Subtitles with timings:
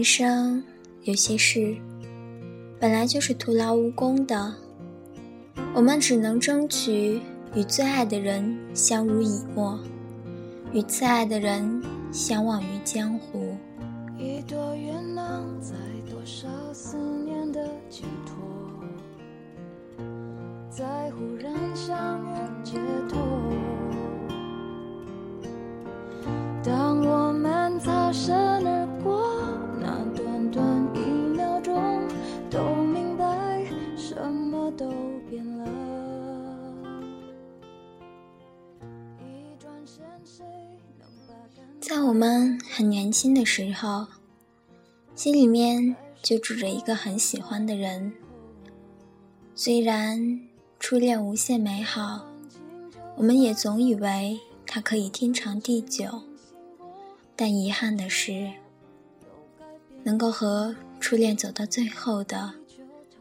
[0.00, 0.64] 人生
[1.02, 1.76] 有些事
[2.80, 4.54] 本来就是徒劳无功的，
[5.74, 7.20] 我们只能争取
[7.54, 9.78] 与最爱的人相濡以沫，
[10.72, 13.54] 与最爱的人相忘于江湖。
[14.18, 15.74] 一朵元朗在
[16.10, 20.02] 多少思念的寄托，
[20.70, 23.18] 在忽然相约街头。
[26.62, 28.34] 当我们擦身
[42.10, 44.04] 我们很年轻的时候，
[45.14, 48.12] 心里面就住着一个很喜欢的人。
[49.54, 50.40] 虽然
[50.80, 52.26] 初恋无限美好，
[53.14, 56.22] 我们也总以为它可以天长地久。
[57.36, 58.50] 但遗憾的是，
[60.02, 62.54] 能够和初恋走到最后的，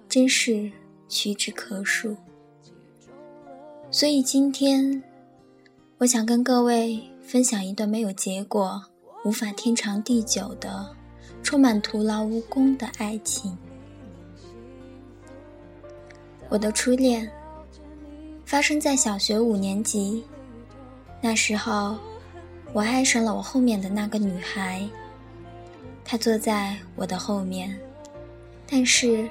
[0.10, 0.72] 真是
[1.08, 2.18] 屈指可数。
[3.92, 5.04] 所以今天，
[6.00, 7.00] 我想跟各位
[7.30, 8.84] 分享一段没有结果、
[9.24, 10.96] 无法天长地久的、
[11.44, 13.56] 充满徒劳无功的爱情。
[16.50, 17.32] 我的初恋
[18.48, 20.24] 发生在小学五年级，
[21.22, 21.96] 那时候。
[22.72, 24.88] 我爱上了我后面的那个女孩，
[26.06, 27.76] 她坐在我的后面，
[28.68, 29.28] 但是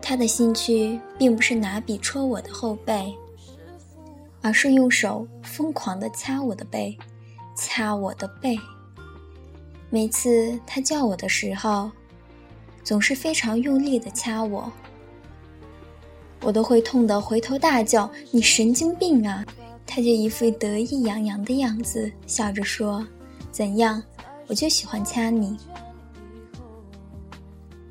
[0.00, 3.12] 她的兴趣并不是拿笔戳我的后背，
[4.44, 6.94] 而是用手疯狂地掐我的背，
[7.56, 8.54] 掐我的背。
[9.88, 11.90] 每次他叫我的时候，
[12.82, 14.70] 总是非常用力地掐我，
[16.42, 19.42] 我都会痛得回头大叫：“你神经病啊！”
[19.86, 23.02] 他就一副得意洋洋的样子，笑着说
[23.50, 24.02] ：“怎样，
[24.46, 25.56] 我就喜欢掐你。”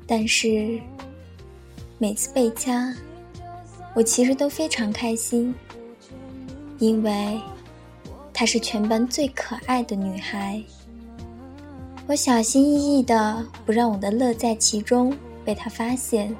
[0.06, 0.80] 但是
[1.98, 2.94] 每次被掐，
[3.92, 5.52] 我其实都非常开心，
[6.78, 7.40] 因为
[8.32, 10.62] 她是全班最可爱的女孩。
[12.06, 16.34] 我小心翼翼的不让我的乐在其中被她发现，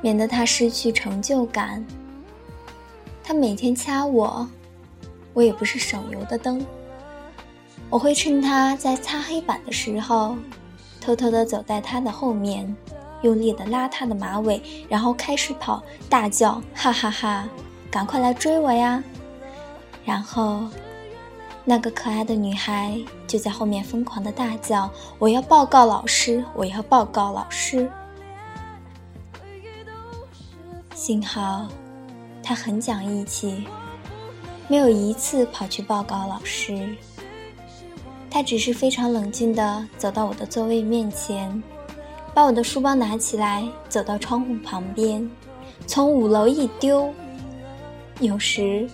[0.00, 1.84] 免得她失去成就感。
[3.22, 4.48] 她每天掐我。
[5.32, 6.60] 我也不是省油的灯，
[7.88, 10.36] 我会趁她在擦黑板的时候，
[11.00, 12.76] 偷偷的走在她的后面，
[13.22, 17.48] 用力的拉他的马尾，然后开始跑，大叫哈哈哈，
[17.92, 19.02] 赶快来追我呀！
[20.10, 20.64] 然后，
[21.64, 24.90] 那个可爱的女孩就在后面疯狂的大叫
[25.20, 27.88] ：“我要报告老师，我要报告老师！”
[30.96, 31.68] 幸好，
[32.42, 33.68] 她很讲义气。
[34.66, 36.96] 没有一次跑去报告老师，
[38.28, 41.62] 她只是非常冷静地走到我的座位面前，
[42.34, 45.30] 把我的书包拿起来，走到窗户旁边，
[45.86, 47.14] 从五楼一丢。
[48.18, 48.90] 有时，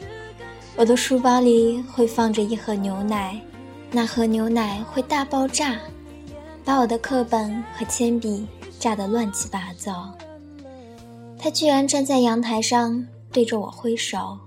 [0.78, 3.40] 我的书包里会放着一盒牛奶，
[3.90, 5.80] 那盒牛奶会大爆炸，
[6.62, 8.46] 把我的课本和铅笔
[8.78, 10.14] 炸得乱七八糟。
[11.38, 14.38] 他居然站在阳台上对着我挥手。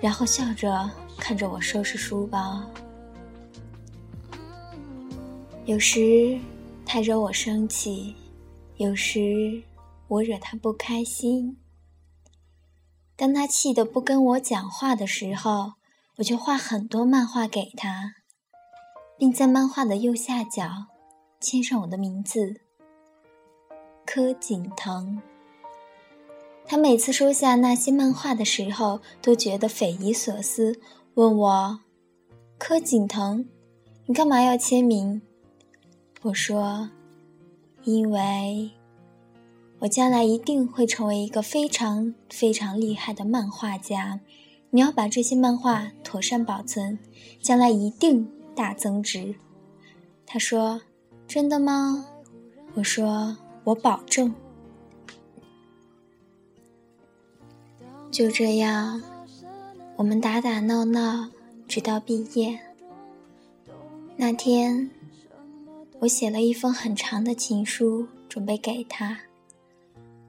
[0.00, 2.62] 然后笑着看着我收拾书包。
[5.64, 6.38] 有时
[6.84, 8.14] 他惹我生气，
[8.76, 9.60] 有时
[10.08, 11.56] 我惹他不开心。
[13.18, 15.72] 当他气得不跟我讲话的时候，
[16.18, 18.14] 我就画很多漫画给他，
[19.18, 20.86] 并在漫画的右下角
[21.40, 22.60] 签上我的名字——
[24.06, 25.20] 柯景腾。
[26.64, 30.80] 他每次收下那些漫画的时候，都觉得匪夷所思，
[31.14, 31.80] 问我
[32.56, 33.48] ：“柯景腾，
[34.06, 35.20] 你干嘛要签名？”
[36.22, 36.90] 我说
[37.82, 38.70] ：“因为
[39.80, 44.20] 我将来一定会成为一个非常非常厉害的漫画家，
[44.70, 46.98] 你要把这些漫画妥善保存，
[47.40, 49.36] 将来一定大增值。”
[50.26, 50.82] 他说
[51.28, 52.06] ：“真的吗？”
[52.74, 54.34] 我说：“我保证。”
[58.10, 59.00] 就这样，
[59.96, 61.30] 我们打打闹闹，
[61.68, 62.58] 直到毕业。
[64.16, 64.90] 那天，
[66.00, 69.20] 我写了一封很长的情书，准备给他。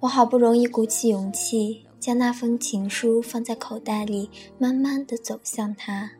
[0.01, 6.11] 我好不容易鼓起勇气，将那封情书放在口袋里，慢慢的走向他，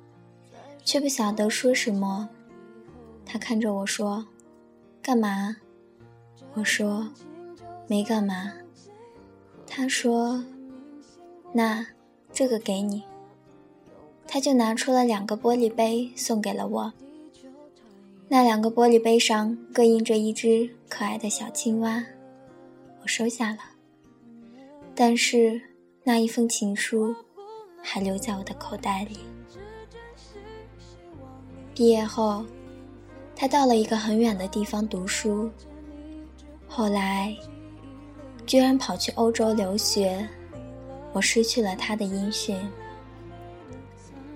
[0.84, 2.30] 却不晓得说什么。
[3.26, 4.28] 他看着我说
[5.02, 5.56] ：“干嘛？”
[6.56, 7.10] 我说
[7.88, 8.54] ：“没干嘛。”
[9.66, 10.44] 他说。
[11.54, 11.88] 那，
[12.32, 13.04] 这个给你。
[14.28, 16.94] 他就拿出了两个玻璃杯送给了我。
[18.28, 22.06] 那两个玻璃杯上各印着一只可爱的小青蛙，
[23.10, 23.60] 收下了。
[24.96, 25.60] 但是
[26.04, 27.16] 那一封情书
[27.82, 29.18] 还留在我的口袋里。
[31.74, 32.46] 毕业后，
[33.36, 35.50] 他到了一个很远的地方读书，
[36.68, 37.36] 后来
[38.46, 40.28] 居然跑去欧洲留学，
[41.12, 42.58] 我失去了他的音讯。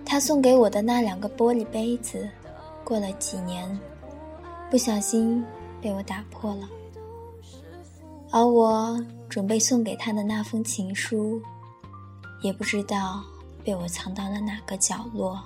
[0.05, 2.27] 他送给我的那两个玻璃杯子。
[2.85, 3.79] 过了几年，
[4.69, 5.41] 不小心
[5.81, 6.69] 被我打破了，
[8.35, 8.99] 而我
[9.29, 11.39] 准备送给他的那封情书，
[12.41, 13.23] 也不知道
[13.63, 15.39] 被我藏到了哪个角落。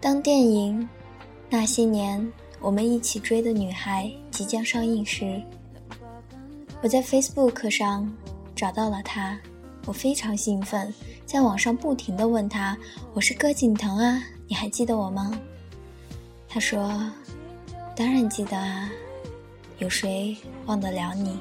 [0.00, 0.80] 当电影
[1.50, 2.32] 《那些年
[2.62, 5.38] 我们一起追的女孩》即将上映时，
[6.80, 8.10] 我在 Facebook 上
[8.56, 9.38] 找到了他，
[9.84, 10.92] 我非常兴奋，
[11.26, 12.74] 在网上不停的问他
[13.12, 15.30] ：“我是葛锦腾啊。”你还记得我吗？
[16.48, 16.88] 他说
[17.94, 18.90] ：“当然记得啊，
[19.78, 20.36] 有谁
[20.66, 21.38] 忘得了你？”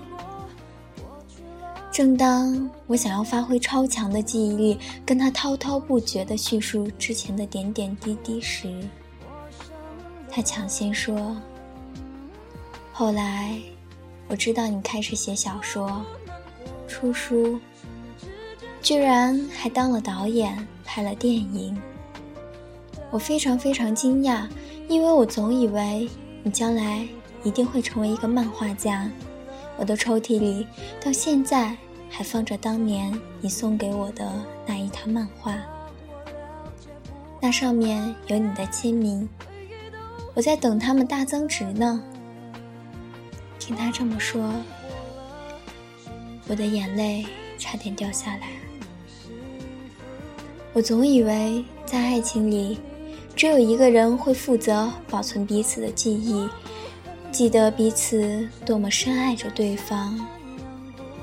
[1.92, 8.74] 正当我想要发挥超强的记忆力，跟他滔滔不绝地叙述之前的点点滴滴时，
[10.28, 11.38] 他抢先说
[12.92, 13.56] ：“后来
[14.28, 16.04] 我知道你开始写小说、
[16.88, 17.60] 出书，
[18.82, 21.80] 居然还当了导演，拍了电影。”
[23.12, 24.50] 我非常非常惊讶，
[24.90, 26.10] 因为我总以为
[26.42, 27.08] 你将来
[27.44, 29.10] 一定会成为一个漫画家。
[29.78, 30.66] 我的抽屉里
[31.04, 31.76] 到现在
[32.10, 34.32] 还放着当年你送给我的
[34.66, 35.56] 那一套漫画，
[37.42, 39.28] 那上面有你的签名。
[40.34, 42.02] 我在等他们大增值呢。
[43.60, 44.52] 听他这么说，
[46.48, 47.26] 我的眼泪
[47.58, 48.50] 差点掉下来。
[50.74, 52.80] 我总以为在爱情里。
[53.36, 56.48] 只有一个人会负责保存彼此的记忆，
[57.34, 60.24] 记得彼此多么深爱着对方，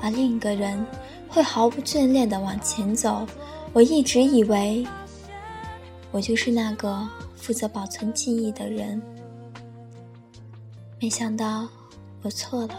[0.01, 0.85] 而另一个人
[1.29, 3.25] 会毫不眷恋地往前走。
[3.71, 4.85] 我一直以为，
[6.11, 9.01] 我就是那个负责保存记忆的人，
[10.99, 11.65] 没想到
[12.23, 12.75] 我错了。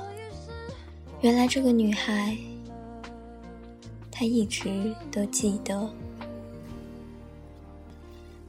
[1.22, 2.36] 原来这个女孩，
[4.10, 5.90] 她一直都记得。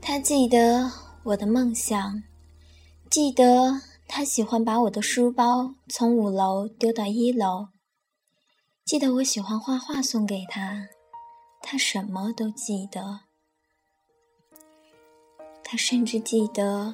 [0.01, 0.91] 她记得
[1.23, 2.21] 我的梦想，
[3.09, 3.79] 记得
[4.15, 7.69] 他喜欢把我的书包从五楼丢到一楼，
[8.85, 10.87] 记得我喜欢画画送给他，
[11.63, 13.21] 他什么都记得。
[15.63, 16.93] 他甚至记得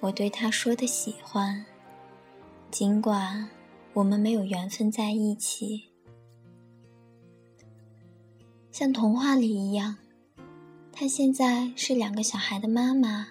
[0.00, 1.64] 我对他说的喜欢，
[2.70, 3.48] 尽管
[3.94, 5.90] 我们没有缘分在一起，
[8.70, 9.96] 像童话里一样。
[10.92, 13.28] 他现在是两个小孩的妈妈，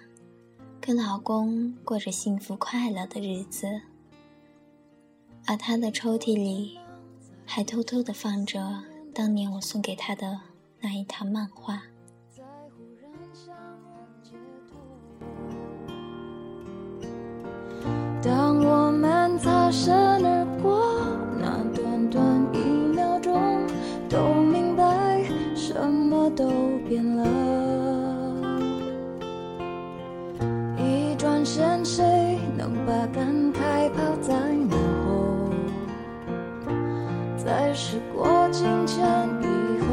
[0.80, 3.66] 跟老公过着幸福快乐的日子。
[5.46, 6.78] 而他的抽屉里，
[7.44, 8.82] 还偷偷的放着
[9.14, 10.40] 当年我送给他的
[10.80, 11.82] 那一套漫画。
[18.22, 20.19] 当我们擦身
[31.52, 34.32] 见谁能把感慨抛在
[34.68, 35.50] 脑后？
[37.36, 39.04] 在时过境迁
[39.42, 39.46] 以
[39.82, 39.88] 后，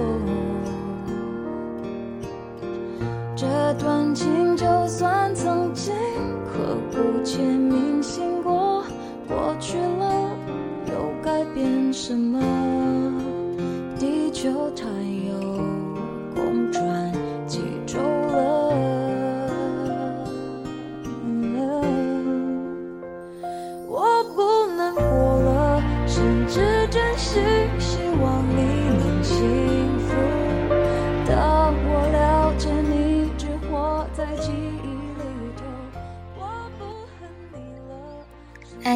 [3.35, 3.47] 这
[3.79, 5.95] 段情就算曾经
[6.45, 8.83] 刻骨铭心过，
[9.27, 10.29] 过去了
[10.85, 12.39] 又改变什么？
[13.97, 14.85] 地球太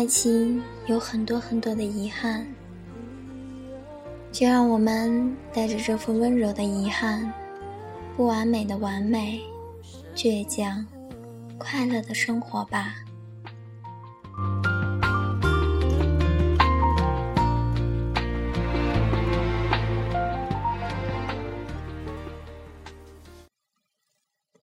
[0.02, 2.44] 爱情有很多很多的遗憾，
[4.32, 7.32] 就让我们带着这份温柔的遗憾，
[8.18, 9.40] 不完美的完美，
[10.16, 10.84] 倔强，
[11.60, 12.96] 快乐的生活吧。